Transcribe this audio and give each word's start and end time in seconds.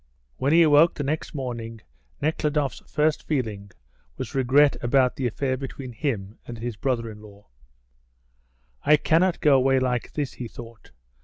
When 0.37 0.51
he 0.51 0.63
awoke 0.63 0.95
the 0.95 1.03
next 1.03 1.35
morning 1.35 1.79
Nekhludoff's 2.21 2.79
first 2.91 3.21
feeling 3.27 3.69
was 4.17 4.33
regret 4.33 4.75
about 4.83 5.15
the 5.15 5.27
affair 5.27 5.57
between 5.57 5.91
him 5.93 6.39
and 6.47 6.57
his 6.57 6.75
brother 6.75 7.07
in 7.07 7.21
law. 7.21 7.45
"I 8.83 8.97
cannot 8.97 9.41
go 9.41 9.53
away 9.55 9.77
like 9.77 10.13
this," 10.13 10.33
he 10.33 10.47
thought. 10.47 10.89